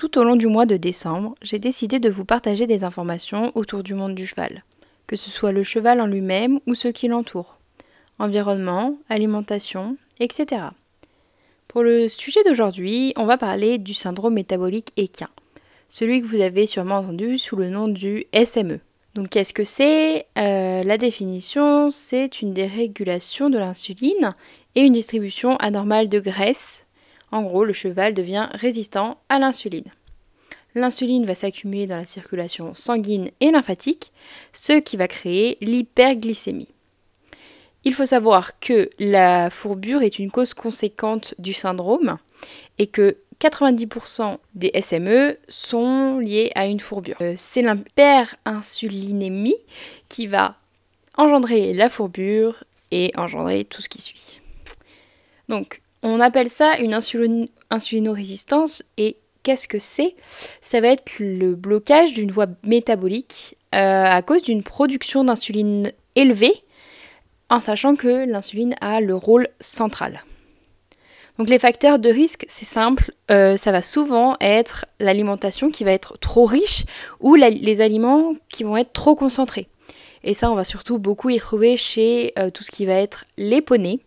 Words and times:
Tout 0.00 0.18
au 0.18 0.24
long 0.24 0.36
du 0.36 0.46
mois 0.46 0.64
de 0.64 0.78
décembre, 0.78 1.34
j'ai 1.42 1.58
décidé 1.58 1.98
de 1.98 2.08
vous 2.08 2.24
partager 2.24 2.66
des 2.66 2.84
informations 2.84 3.52
autour 3.54 3.82
du 3.82 3.92
monde 3.92 4.14
du 4.14 4.26
cheval, 4.26 4.64
que 5.06 5.14
ce 5.14 5.28
soit 5.28 5.52
le 5.52 5.62
cheval 5.62 6.00
en 6.00 6.06
lui-même 6.06 6.58
ou 6.66 6.74
ceux 6.74 6.90
qui 6.90 7.06
l'entourent, 7.06 7.58
environnement, 8.18 8.96
alimentation, 9.10 9.98
etc. 10.18 10.62
Pour 11.68 11.82
le 11.82 12.08
sujet 12.08 12.42
d'aujourd'hui, 12.44 13.12
on 13.18 13.26
va 13.26 13.36
parler 13.36 13.76
du 13.76 13.92
syndrome 13.92 14.32
métabolique 14.32 14.94
équin, 14.96 15.28
celui 15.90 16.22
que 16.22 16.26
vous 16.26 16.40
avez 16.40 16.64
sûrement 16.64 17.00
entendu 17.00 17.36
sous 17.36 17.56
le 17.56 17.68
nom 17.68 17.86
du 17.86 18.24
SME. 18.32 18.80
Donc 19.14 19.28
qu'est-ce 19.28 19.52
que 19.52 19.64
c'est? 19.64 20.24
Euh, 20.38 20.82
La 20.82 20.96
définition, 20.96 21.90
c'est 21.90 22.40
une 22.40 22.54
dérégulation 22.54 23.50
de 23.50 23.58
l'insuline 23.58 24.34
et 24.76 24.80
une 24.80 24.94
distribution 24.94 25.58
anormale 25.58 26.08
de 26.08 26.20
graisse. 26.20 26.86
En 27.32 27.42
gros, 27.42 27.64
le 27.64 27.72
cheval 27.72 28.14
devient 28.14 28.48
résistant 28.52 29.18
à 29.28 29.38
l'insuline. 29.38 29.92
L'insuline 30.74 31.26
va 31.26 31.34
s'accumuler 31.34 31.86
dans 31.86 31.96
la 31.96 32.04
circulation 32.04 32.74
sanguine 32.74 33.30
et 33.40 33.50
lymphatique, 33.50 34.12
ce 34.52 34.78
qui 34.78 34.96
va 34.96 35.08
créer 35.08 35.58
l'hyperglycémie. 35.60 36.70
Il 37.84 37.94
faut 37.94 38.04
savoir 38.04 38.58
que 38.60 38.90
la 38.98 39.50
fourbure 39.50 40.02
est 40.02 40.18
une 40.18 40.30
cause 40.30 40.54
conséquente 40.54 41.34
du 41.38 41.54
syndrome 41.54 42.18
et 42.78 42.86
que 42.86 43.16
90% 43.40 44.36
des 44.54 44.70
SME 44.80 45.38
sont 45.48 46.18
liés 46.18 46.52
à 46.54 46.66
une 46.66 46.80
fourbure. 46.80 47.16
Euh, 47.22 47.34
c'est 47.36 47.62
l'hyperinsulinémie 47.62 49.56
qui 50.08 50.26
va 50.26 50.56
engendrer 51.16 51.72
la 51.72 51.88
fourbure 51.88 52.64
et 52.90 53.12
engendrer 53.16 53.64
tout 53.64 53.80
ce 53.80 53.88
qui 53.88 54.02
suit. 54.02 54.40
Donc, 55.48 55.80
on 56.02 56.20
appelle 56.20 56.48
ça 56.48 56.78
une 56.78 56.98
insulinorésistance 57.70 58.82
et 58.96 59.16
qu'est-ce 59.42 59.68
que 59.68 59.78
c'est? 59.78 60.14
Ça 60.60 60.80
va 60.80 60.88
être 60.88 61.12
le 61.18 61.54
blocage 61.54 62.12
d'une 62.12 62.30
voie 62.30 62.46
métabolique 62.62 63.56
euh, 63.74 64.06
à 64.06 64.22
cause 64.22 64.42
d'une 64.42 64.62
production 64.62 65.24
d'insuline 65.24 65.92
élevée 66.16 66.64
en 67.48 67.60
sachant 67.60 67.96
que 67.96 68.26
l'insuline 68.26 68.74
a 68.80 69.00
le 69.00 69.14
rôle 69.14 69.48
central. 69.60 70.24
Donc 71.38 71.48
les 71.48 71.58
facteurs 71.58 71.98
de 71.98 72.10
risque, 72.10 72.44
c'est 72.48 72.66
simple, 72.66 73.12
euh, 73.30 73.56
ça 73.56 73.72
va 73.72 73.82
souvent 73.82 74.36
être 74.40 74.84
l'alimentation 74.98 75.70
qui 75.70 75.84
va 75.84 75.92
être 75.92 76.18
trop 76.18 76.44
riche 76.44 76.84
ou 77.18 77.34
les 77.34 77.80
aliments 77.80 78.34
qui 78.50 78.62
vont 78.62 78.76
être 78.76 78.92
trop 78.92 79.14
concentrés. 79.14 79.68
Et 80.22 80.34
ça, 80.34 80.50
on 80.50 80.54
va 80.54 80.64
surtout 80.64 80.98
beaucoup 80.98 81.30
y 81.30 81.38
trouver 81.38 81.76
chez 81.76 82.32
euh, 82.38 82.50
tout 82.50 82.62
ce 82.62 82.70
qui 82.70 82.84
va 82.84 82.94
être 82.94 83.24
les 83.38 83.62
poneys. 83.62 84.00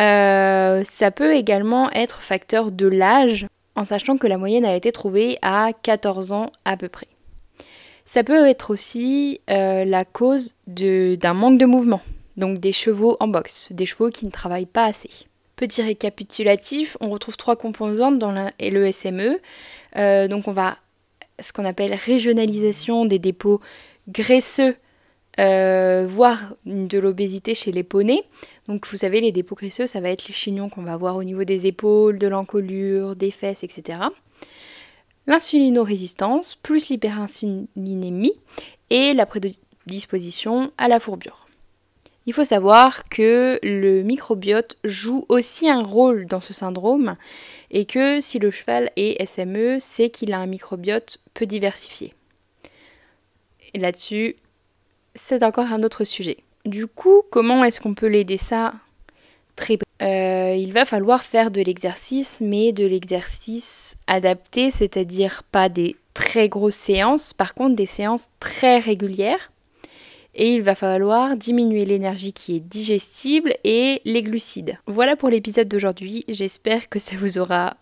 Euh, 0.00 0.82
ça 0.84 1.10
peut 1.10 1.34
également 1.34 1.90
être 1.90 2.22
facteur 2.22 2.72
de 2.72 2.86
l'âge, 2.86 3.46
en 3.76 3.84
sachant 3.84 4.16
que 4.16 4.26
la 4.26 4.38
moyenne 4.38 4.64
a 4.64 4.74
été 4.74 4.92
trouvée 4.92 5.38
à 5.42 5.70
14 5.82 6.32
ans 6.32 6.50
à 6.64 6.76
peu 6.76 6.88
près. 6.88 7.08
Ça 8.04 8.24
peut 8.24 8.46
être 8.46 8.70
aussi 8.70 9.40
la 9.48 10.04
cause 10.04 10.54
d'un 10.66 11.34
manque 11.34 11.58
de 11.58 11.66
mouvement 11.66 12.02
donc 12.36 12.58
des 12.58 12.72
chevaux 12.72 13.16
en 13.20 13.28
boxe, 13.28 13.68
des 13.70 13.86
chevaux 13.86 14.10
qui 14.10 14.26
ne 14.26 14.30
travaillent 14.30 14.66
pas 14.66 14.86
assez. 14.86 15.10
Petit 15.56 15.82
récapitulatif, 15.82 16.96
on 17.00 17.10
retrouve 17.10 17.36
trois 17.36 17.56
composantes 17.56 18.18
dans 18.18 18.32
le 18.32 18.92
SME. 18.92 19.38
Euh, 19.96 20.28
donc 20.28 20.48
on 20.48 20.52
va 20.52 20.76
ce 21.40 21.52
qu'on 21.52 21.64
appelle 21.64 21.94
régionalisation 21.94 23.04
des 23.04 23.18
dépôts 23.18 23.60
graisseux, 24.08 24.76
euh, 25.38 26.04
voire 26.08 26.54
de 26.66 26.98
l'obésité 26.98 27.54
chez 27.54 27.72
les 27.72 27.82
poneys. 27.82 28.22
Donc 28.68 28.86
vous 28.86 28.96
savez, 28.96 29.20
les 29.20 29.32
dépôts 29.32 29.56
graisseux, 29.56 29.86
ça 29.86 30.00
va 30.00 30.10
être 30.10 30.28
les 30.28 30.34
chignons 30.34 30.68
qu'on 30.68 30.82
va 30.82 30.92
avoir 30.92 31.16
au 31.16 31.24
niveau 31.24 31.44
des 31.44 31.66
épaules, 31.66 32.18
de 32.18 32.28
l'encolure, 32.28 33.16
des 33.16 33.30
fesses, 33.30 33.64
etc. 33.64 34.00
L'insulinorésistance, 35.26 36.54
plus 36.56 36.88
l'hyperinsulinémie 36.88 38.34
et 38.90 39.12
la 39.14 39.26
prédisposition 39.26 40.72
à 40.78 40.88
la 40.88 41.00
fourbure. 41.00 41.46
Il 42.24 42.32
faut 42.32 42.44
savoir 42.44 43.08
que 43.08 43.58
le 43.64 44.02
microbiote 44.02 44.76
joue 44.84 45.26
aussi 45.28 45.68
un 45.68 45.82
rôle 45.82 46.26
dans 46.26 46.40
ce 46.40 46.52
syndrome 46.52 47.16
et 47.72 47.84
que 47.84 48.20
si 48.20 48.38
le 48.38 48.52
cheval 48.52 48.90
est 48.94 49.24
SME, 49.26 49.78
c'est 49.80 50.08
qu'il 50.08 50.32
a 50.32 50.38
un 50.38 50.46
microbiote 50.46 51.18
peu 51.34 51.46
diversifié. 51.46 52.14
Et 53.74 53.80
là-dessus, 53.80 54.36
c'est 55.16 55.42
encore 55.42 55.66
un 55.66 55.82
autre 55.82 56.04
sujet. 56.04 56.38
Du 56.64 56.86
coup, 56.86 57.22
comment 57.30 57.64
est-ce 57.64 57.80
qu'on 57.80 57.94
peut 57.94 58.06
l'aider 58.06 58.36
ça? 58.36 58.72
Très 59.56 59.78
euh, 60.02 60.56
il 60.58 60.72
va 60.72 60.84
falloir 60.84 61.22
faire 61.24 61.50
de 61.50 61.60
l'exercice, 61.60 62.40
mais 62.40 62.72
de 62.72 62.84
l'exercice 62.84 63.96
adapté, 64.08 64.70
c'est-à-dire 64.70 65.44
pas 65.44 65.68
des 65.68 65.96
très 66.12 66.48
grosses 66.48 66.74
séances, 66.74 67.32
par 67.32 67.54
contre 67.54 67.76
des 67.76 67.86
séances 67.86 68.28
très 68.40 68.78
régulières 68.78 69.52
et 70.34 70.54
il 70.54 70.62
va 70.62 70.74
falloir 70.74 71.36
diminuer 71.36 71.84
l'énergie 71.84 72.32
qui 72.32 72.56
est 72.56 72.60
digestible 72.60 73.54
et 73.64 74.00
les 74.04 74.22
glucides. 74.22 74.78
Voilà 74.86 75.16
pour 75.16 75.28
l'épisode 75.28 75.68
d'aujourd'hui, 75.68 76.24
j'espère 76.28 76.88
que 76.88 76.98
ça 76.98 77.16
vous 77.16 77.38
aura 77.38 77.76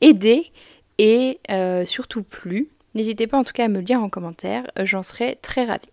aidé 0.00 0.50
et 0.98 1.40
euh, 1.50 1.84
surtout 1.84 2.22
plu. 2.22 2.68
N'hésitez 2.94 3.26
pas 3.26 3.38
en 3.38 3.44
tout 3.44 3.52
cas 3.52 3.64
à 3.64 3.68
me 3.68 3.78
le 3.78 3.84
dire 3.84 4.02
en 4.02 4.08
commentaire, 4.08 4.64
j'en 4.82 5.02
serai 5.02 5.38
très 5.42 5.64
ravie. 5.64 5.90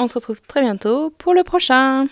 On 0.00 0.06
se 0.06 0.14
retrouve 0.14 0.40
très 0.40 0.60
bientôt 0.60 1.10
pour 1.18 1.34
le 1.34 1.42
prochain 1.42 2.06